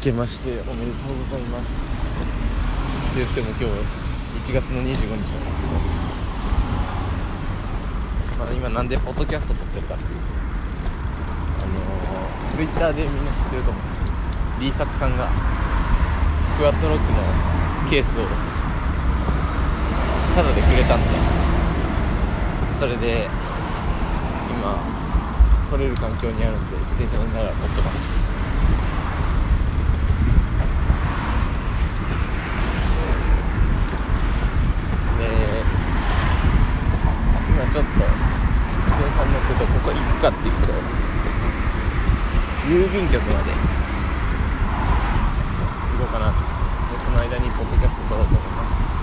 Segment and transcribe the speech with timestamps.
[0.00, 1.88] けましておめでとうございます。
[3.10, 3.64] って言っても今日
[4.50, 5.36] 1月の25日なんですけ
[8.36, 10.10] ど、まあ、今なんでポッドキャスト撮ってるかっていう。
[11.58, 13.82] あのー、ツイッターでみんな知ってると思う。
[13.82, 13.98] んです
[14.58, 15.30] けど D 作さんが
[16.56, 17.18] クワッドロックの
[17.90, 18.24] ケースを
[20.34, 21.38] タダでくれたんで。
[22.78, 23.26] それで
[24.48, 24.78] 今
[25.68, 28.24] 撮れる環境にあるんで自転車乗りながら撮ってます
[35.18, 35.24] で
[37.50, 38.06] 今ちょっと自
[38.94, 40.72] 転車に乗っててここ行くかっていうと
[42.68, 43.58] 郵便局まで行
[45.98, 46.34] こうかなで
[47.04, 48.98] その間にポッドキャスト撮ろうと思います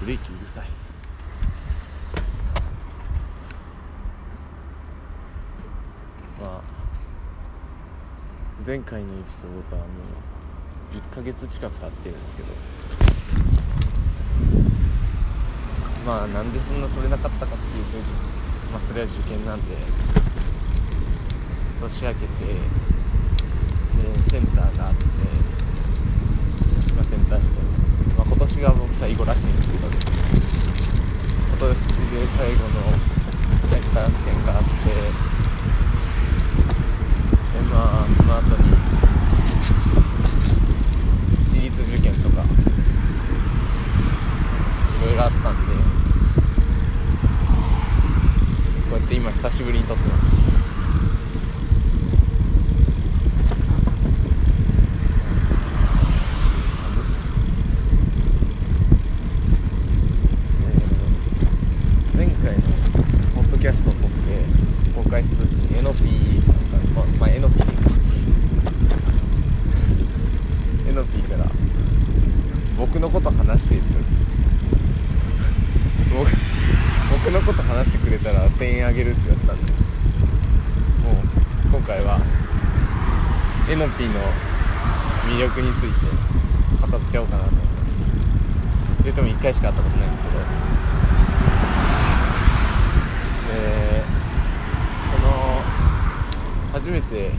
[0.00, 0.64] ブレーキうるさい
[6.40, 6.62] ま
[8.59, 9.88] あ前回のエピソードからも
[10.94, 12.52] う1ヶ月近く経ってるんですけど。
[16.06, 17.98] まあなんでそんな取れなかったかっていうと
[18.70, 19.74] まあそれは受験なんで
[21.80, 22.26] 年明けて
[24.14, 25.04] でセンターがあって
[26.94, 27.56] まあセンター試験。
[28.16, 29.88] まあ、今年が僕最後らしいんですけど。
[29.88, 31.74] 今年で
[32.38, 32.70] 最後の
[33.68, 35.29] センター試験があって
[37.52, 38.70] でまあその後に
[41.44, 42.42] 私立受験とか
[45.02, 45.74] いろいろあったんで
[48.90, 50.30] こうやって今久しぶりに撮ってます
[56.76, 57.04] 寒っ
[60.66, 62.62] えー前回の
[63.34, 64.16] ポッドキャストを撮って
[64.94, 67.90] 公開した時にエノピーさんからままあエノピーでいいか
[70.88, 71.50] エノピーから
[72.76, 73.84] 僕のこと話している
[76.12, 76.30] 僕
[77.12, 81.14] 僕のこと話してくれたら1000円あげるって言われたんでもう
[81.72, 82.18] 今回は
[83.70, 84.20] エノピーの
[85.28, 85.94] 魅力について
[86.84, 88.04] 語っちゃおうかなと思います
[89.04, 90.34] 言っても1回しか会ったことないんですけど
[93.48, 94.02] で
[95.12, 95.30] この
[96.72, 97.32] 初めて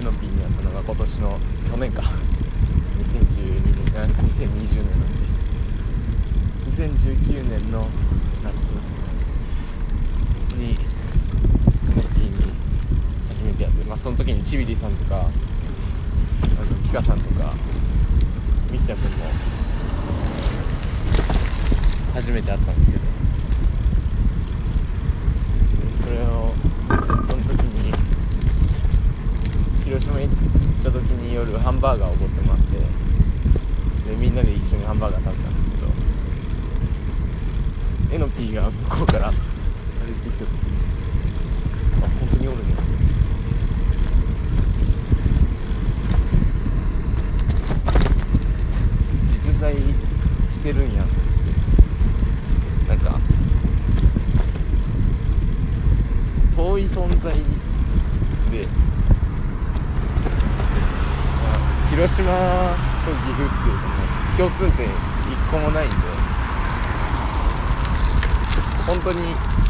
[0.00, 1.38] エノピーに会ったのが今年の
[1.70, 2.02] 去年か。
[3.14, 5.18] 2012年あ2020年なんで
[6.70, 7.88] 2019年の
[8.42, 8.54] 夏
[10.56, 10.76] に
[13.54, 15.30] て会って、まあ、その時にちびりさんとかあの
[16.82, 17.52] ピカさんとか
[18.70, 19.24] 三木田君も
[22.14, 23.04] 初めて会ったんですけど。
[23.04, 23.10] で
[26.02, 26.54] それを
[26.88, 27.92] その時に
[29.84, 30.34] 広島行っ
[30.82, 32.78] た時に夜ハンバーガーをおごってもらって
[34.10, 35.86] でみんなで一緒にハンバーガー食べたんですけど
[38.14, 39.36] エノピーが向こうから歩い
[40.22, 40.58] てきた時に
[42.02, 42.64] あ本当におるね
[49.28, 51.04] 実在してるんや
[52.88, 53.18] なんか
[56.54, 58.66] 遠い存在で、
[61.90, 62.32] 広島
[63.04, 63.92] と岐阜っていうとも
[64.38, 64.90] 共通点一
[65.50, 65.96] 個もないんで
[68.86, 69.20] 本当に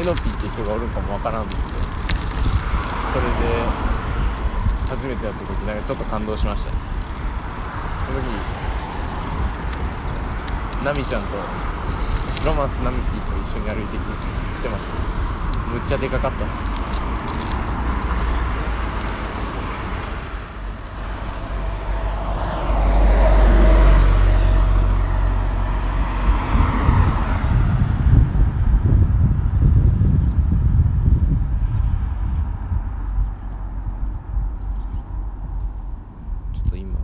[0.00, 1.60] エノピーって人がおるんかもわからんんでそ
[3.20, 3.28] れで
[4.88, 6.78] 初めて会った時なんかちょっと感動しましたね。
[8.06, 8.26] その時
[10.82, 11.28] ナミちゃんと
[12.46, 14.00] ロマンスナミピーと一緒に歩いてき
[14.62, 14.94] てました。
[15.68, 16.77] むっちゃでかかったっす。
[36.58, 36.98] ちょっと今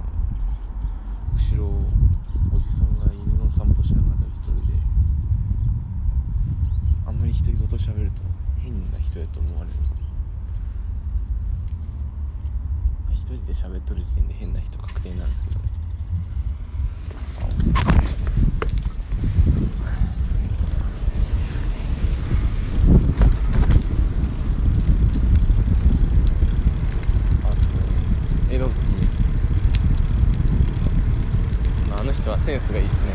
[1.33, 1.67] 後ろ
[2.53, 4.75] おじさんが犬の散歩しながら一人で
[7.07, 8.23] あんまり独り言しゃべると
[8.61, 9.77] 変な人やと思われる。
[13.13, 15.61] 一人で喋っとる時点で変な人確定なんですけど。
[15.61, 15.65] ね
[28.51, 33.15] とエノッピーセンスがいいっすね、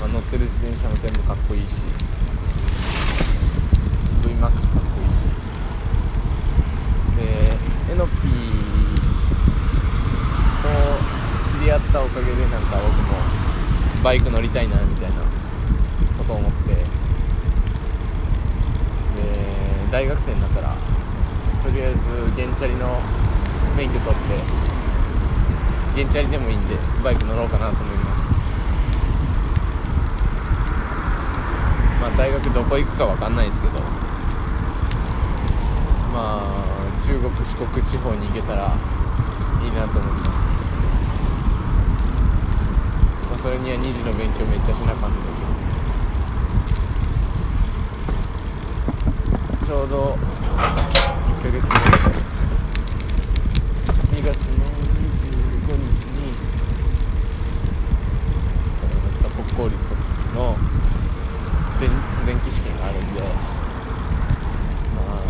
[0.00, 1.84] まあ、乗ってる自転車も全部かっこいいし。
[4.22, 4.58] VMAX かっこ
[5.02, 5.28] いいし。
[7.18, 8.30] でエノピー
[10.62, 10.68] と
[11.52, 13.12] 知り合ったおかげでなんか僕も
[14.02, 15.16] バイク乗りたいなみたいな
[16.16, 16.74] ことを思って。
[16.74, 16.82] で
[19.92, 20.78] 大学生になったら
[21.62, 21.98] とりあえず
[22.40, 23.02] 原チャリの
[23.76, 24.73] 免許取って
[25.94, 28.52] 原チャリでもいいんでバイク乗ろうかなと思います。
[32.00, 33.78] まあ大学どこ行くか分かんないですけど。
[36.12, 36.64] まあ
[37.04, 38.76] 中国四国地方に行けたら
[39.62, 40.64] いいなと思います。
[43.30, 45.16] まあそれには2次の勉強めっちゃしなかんだ
[49.60, 50.18] けどちょうど
[51.40, 51.70] 1ヶ月前
[54.20, 54.64] 2月の
[55.04, 56.32] 25日に
[59.34, 59.76] 国公立
[60.34, 60.56] の
[61.80, 61.88] 前
[62.24, 63.26] 前期試験があるんでま
[65.10, 65.20] あ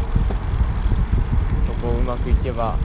[1.67, 2.77] そこをうまくいけば、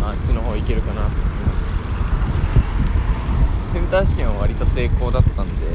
[0.00, 1.78] まあ、あっちの方行けるかなと思います
[3.72, 5.66] センター試験は割と成功だったんで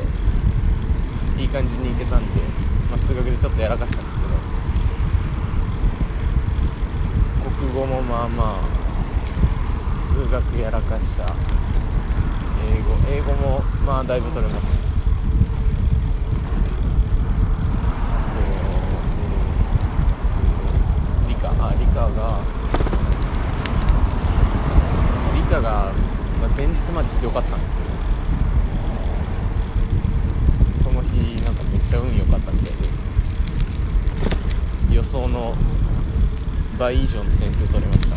[1.40, 2.42] いい感じにいけたんで、
[2.90, 4.34] まあ、数学でちょっとやらかしたんですけど
[7.60, 11.34] 国語もまあまあ数学やらかした。
[12.70, 14.74] 英語英語もまあだいぶ取れました。
[21.28, 22.40] 理科あ理科が
[25.34, 25.92] 理科が、
[26.40, 27.90] まあ、前日までひどかったんですけど。
[30.84, 32.90] その日なんかめっちゃ運良かったみたいで。
[34.96, 35.56] 予想の
[36.78, 38.16] 倍以上の点数取れました。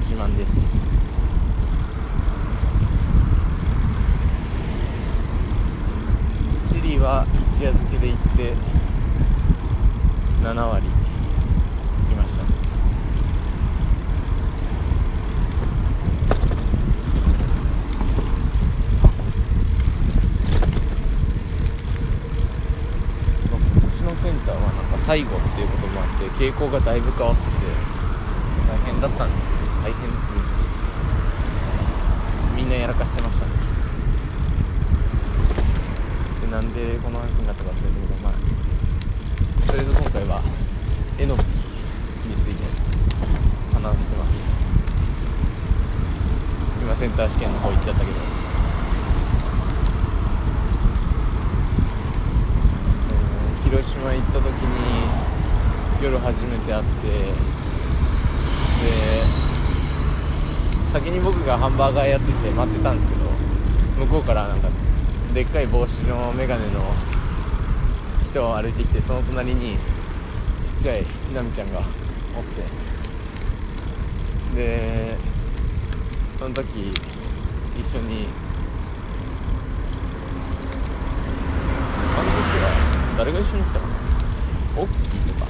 [0.00, 0.82] 自慢です。
[6.68, 8.54] チリは一夜漬けで行って
[10.42, 10.86] 7割
[12.10, 12.42] きました。
[12.42, 12.48] ね
[19.02, 19.08] あ
[23.48, 27.50] 今年のセンターはなんか最後っていうこともあって傾向がだいぶ変わってて
[28.68, 30.08] 大変だったんですけど大変
[32.56, 33.52] みんなやらかしてましたね。
[36.42, 38.32] でなんでこの話になったか忘れたけどまあ
[39.66, 40.42] とりあえず今回は
[41.18, 41.42] エノピ
[42.28, 42.62] について
[43.74, 44.56] 話してます。
[46.80, 48.12] 今センター試験の方行っちゃったけど
[53.10, 55.06] えー広島行った時に
[56.02, 57.22] 夜初めて会ってで
[60.92, 63.20] 先に僕がハンバーガー屋ついて待ってたんですけど
[64.04, 64.68] 向こうからなんか
[65.32, 66.80] でっかい帽子の眼鏡の
[68.28, 69.78] 人を歩いてきてその隣に
[70.64, 71.84] ちっちゃいひなみちゃんがおっ
[74.52, 75.16] てで
[76.40, 76.92] その時
[77.78, 78.26] 一緒に
[82.16, 83.92] あの時は誰が一緒に来たかな
[84.80, 85.46] オッキーとか。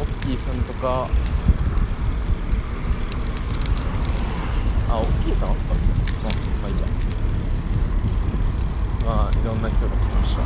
[0.00, 1.08] オッキーさんとか。
[4.90, 5.84] あオッキーさんあったっけ？
[5.84, 5.92] うん
[6.62, 6.86] まあいいや。
[9.06, 10.42] まあいろんな人が来ました。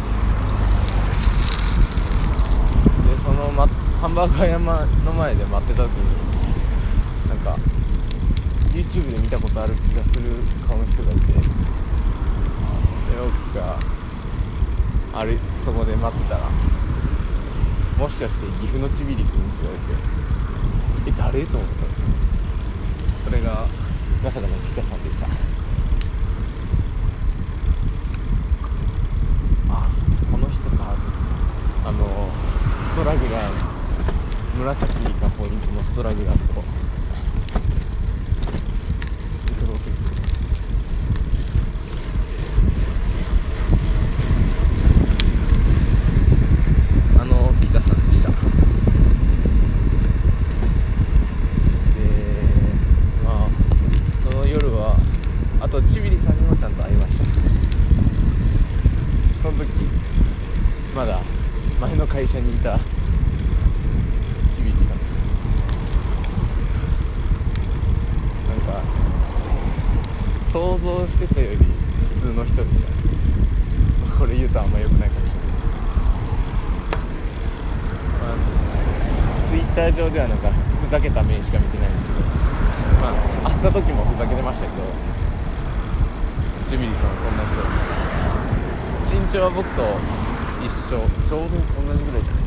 [3.09, 3.67] でその、ま、
[4.03, 6.05] ハンバーガー山の前で待ってた時に
[7.27, 7.57] なんか
[8.75, 10.25] YouTube で見たことある気がする
[10.69, 11.21] 顔の人がいて。
[11.33, 11.33] で
[13.17, 13.98] 僕が
[15.19, 16.43] あれそこで待ってたら
[17.99, 19.83] もしかして岐阜のちびりくんって言われ
[21.11, 21.45] てえ誰？
[21.47, 21.87] と思った。
[21.87, 22.05] んですよ
[23.25, 23.67] それが
[24.23, 25.27] まさかのピカさんでした。
[29.71, 29.89] あ
[30.31, 30.95] この人か。
[31.85, 32.29] あの
[32.93, 33.53] ストラグラー
[34.59, 36.47] 紫がポイントのストラグラーとイ
[39.53, 39.91] ントロを結
[47.17, 48.35] 構あのピカさんでしたで
[53.25, 53.49] まあ
[54.27, 54.99] その夜は
[55.61, 57.25] あとちびりさんにもちゃんと会いました
[59.43, 59.71] その時
[60.95, 61.23] まだ
[61.81, 62.81] 前の会社にいたち
[64.63, 65.45] びりさんです
[68.49, 68.83] なんか
[70.51, 71.65] 想像してたより普
[72.21, 72.89] 通の人でした
[74.19, 75.49] これ言うとあんま良くないかもしれない
[78.19, 78.37] まあ、
[79.47, 80.51] ツイッター上ではなんか
[80.83, 82.19] ふざけた面しか見てないんですけど。
[82.99, 83.15] まあ
[83.49, 84.83] 会った時もふざけてましたけど。
[86.67, 87.63] ジミリさんそんな人。
[89.07, 89.83] 身長は僕と
[90.61, 90.99] 一緒。
[91.25, 91.55] ちょうど
[91.87, 92.41] 同じぐらいじゃな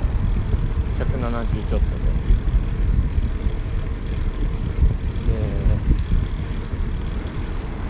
[1.40, 2.12] い？170ちょっとで。
[5.32, 5.40] で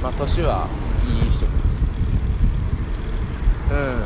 [0.04, 0.68] まあ年は
[1.04, 1.96] いい人です。
[3.72, 4.06] うん。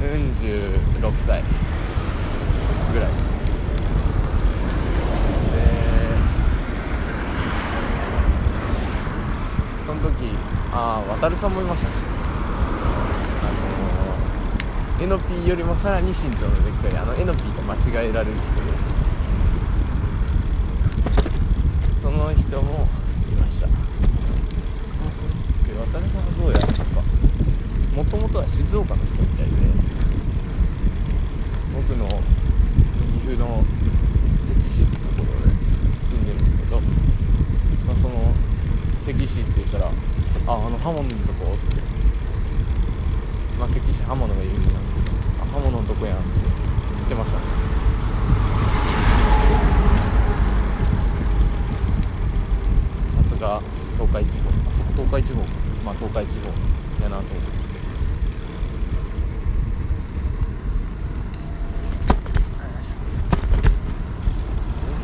[0.00, 1.42] 46歳
[2.94, 3.10] ぐらい
[9.86, 10.36] その時
[11.22, 11.94] ああ渡さんもいましたね。
[13.42, 13.48] あ
[14.96, 18.96] のー、エノピーよりもさらに身長のでっかいあのエノピーと間違えられる人で。
[22.02, 22.88] その人も
[23.30, 23.66] いました。
[23.66, 23.72] で
[25.80, 26.82] 渡さんはどうやらなんか
[27.96, 29.50] もともとは静岡の人みたいで
[31.74, 33.64] 僕の岐阜の
[34.46, 35.56] 関市ってところで
[35.98, 38.32] 住んでるんですけど、まあ、その
[39.02, 39.86] 関市って言ったら
[40.46, 41.82] 「ああの刃物のとこ?」って
[43.58, 45.06] まあ関市刃物が有名なんですけど
[45.42, 47.42] 「あ刃物のとこやん」って知ってましたね
[53.16, 53.60] さすが
[53.94, 55.40] 東海地方あそこ東海地方
[55.84, 56.48] まあ東海地方
[57.02, 57.66] やなと思って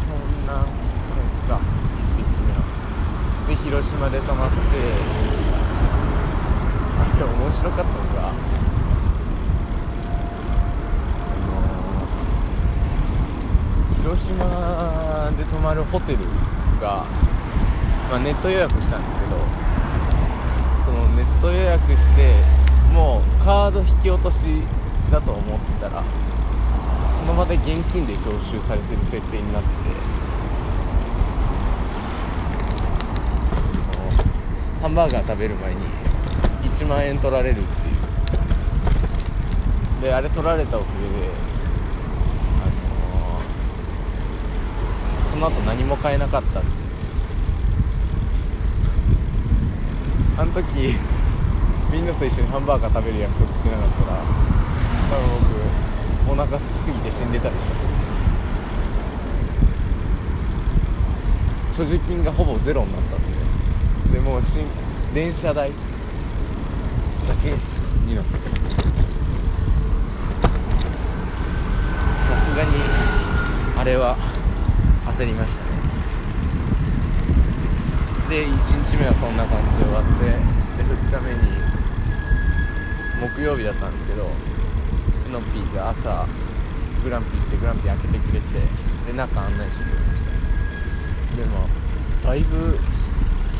[0.02, 0.66] そんな感
[1.32, 1.60] じか
[2.10, 2.58] 1日目は
[3.48, 4.56] で広島で泊まって
[6.98, 8.32] あでも面白かったのが
[11.28, 11.60] あの
[14.02, 16.20] 広島で泊まるホテル
[16.80, 17.04] が、
[18.10, 19.36] まあ、ネット予約したんですけど
[20.86, 22.34] そのネット予約して
[22.94, 24.62] もうカード引き落とし
[25.10, 26.02] だと思ったら
[27.18, 29.68] その場で現金で徴収されてる設定になって
[34.80, 36.01] ハンバーガー食べる前に
[36.74, 37.94] 1万円取られるっていう。
[40.02, 41.28] であれ取られたおかげで
[42.60, 46.74] あのーその後何も買えなかったっていう。
[50.38, 50.94] あの時
[51.92, 54.18] みんなと一緒にハンバーガー食べる約束してなかったら
[55.10, 55.28] 多分
[56.26, 57.66] 僕お腹空きすぎて死んでたでしょ。
[61.76, 63.20] 所持金がほぼゼロになったん
[64.10, 64.18] で。
[64.18, 64.66] でもうしん
[65.14, 65.70] 電車代
[67.28, 67.50] だけ
[68.06, 68.30] になって
[72.22, 72.70] さすがに
[73.78, 74.16] あれは
[75.06, 75.70] 焦りましたね。
[78.28, 80.34] で1日目はそんな感じで終わってで
[80.84, 81.40] 2日目に
[83.34, 86.26] 木曜日だったんですけどうのぴーが朝
[87.04, 88.46] グランピーってグランピー開けてくれて
[89.06, 90.32] で中案内してくれました。
[91.36, 91.68] でも
[92.22, 92.78] だいぶ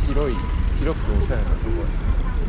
[0.07, 0.37] 広い
[0.78, 2.47] 広くておしゃれなところですね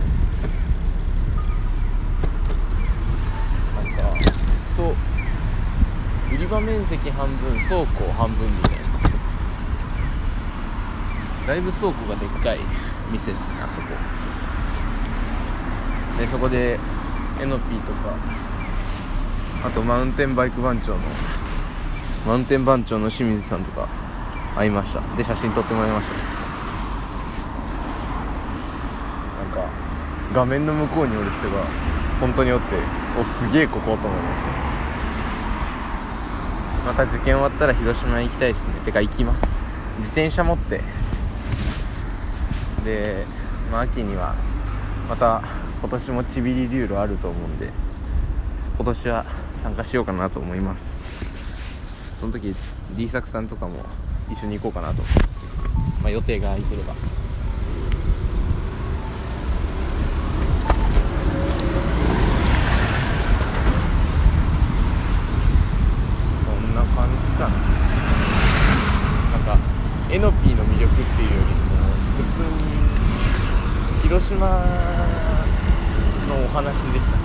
[3.75, 4.14] なんか
[4.66, 4.96] そう
[6.34, 8.78] 売り場面積半分倉庫半分みたいな。
[11.48, 12.60] だいぶ倉庫がでっかい
[13.12, 13.88] 店ですねあそこ。
[16.18, 16.80] でそこで
[17.42, 18.16] エノピーとか
[19.66, 21.00] あとマウンテンバイク番長の
[22.26, 23.90] マウンテン番長の清水さんとか
[24.56, 25.02] 会いました。
[25.18, 26.16] で写真撮ってもらいました。
[29.44, 29.70] なんか
[30.34, 31.66] 画面の向こうにおる人が
[32.24, 32.68] 本当におって
[33.20, 34.50] おすげえここと思いました。
[36.86, 38.75] また受験終わったら広島行きたいですね。
[38.86, 39.70] てか行きます。
[39.98, 40.80] 自転車持って。
[42.86, 43.25] で、
[43.70, 44.36] まあ、秋には
[45.10, 45.44] また
[45.82, 47.72] 今年もちびり流路あると思うんで
[48.77, 51.25] 今年は参加しようかなと思います。
[52.18, 52.56] その時
[52.96, 53.84] D 作さんとかも
[54.32, 55.50] 一緒に行こうかなと思います、
[56.03, 56.94] まあ、予定が空いてれば
[66.46, 67.74] そんな感じかな。
[69.34, 69.58] なんか
[70.10, 71.64] エノピーの魅力っていうよりも
[72.18, 72.64] 普通に
[74.04, 74.48] 広島
[76.28, 77.23] のお話でした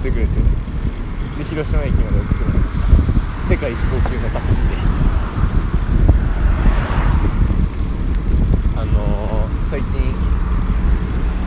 [0.00, 0.32] してくれて。
[1.36, 2.86] で広島駅まで送ってもらいました。
[3.52, 4.76] 世界一高級のタクシーで。
[8.76, 10.14] あのー、最近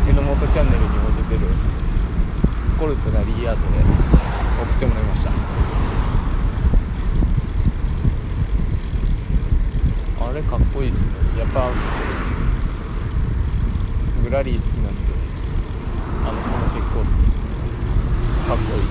[0.06, 1.48] 榎本チャンネルにも出てる
[2.78, 3.80] コルトなリーアートで
[4.62, 5.32] 送ってもらいました。
[10.30, 11.12] あれかっこいいですね。
[11.40, 11.72] やっぱ
[14.24, 15.14] グラリー好きなんで
[16.24, 17.33] あのこの結構好き
[18.46, 18.83] で